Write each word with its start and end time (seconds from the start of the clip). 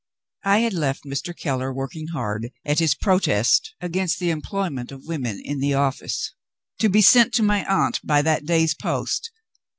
I 0.45 0.61
had 0.61 0.73
left 0.73 1.03
Mr. 1.03 1.37
Keller 1.37 1.71
working 1.71 2.07
hard 2.07 2.49
at 2.65 2.79
his 2.79 2.95
protest 2.95 3.75
against 3.79 4.17
the 4.17 4.31
employment 4.31 4.91
of 4.91 5.05
women 5.05 5.39
in 5.39 5.59
the 5.59 5.75
office, 5.75 6.33
to 6.79 6.89
be 6.89 7.03
sent 7.03 7.35
to 7.35 7.43
my 7.43 7.63
aunt 7.71 7.99
by 8.03 8.23
that 8.23 8.47
day's 8.47 8.73
post. 8.73 9.29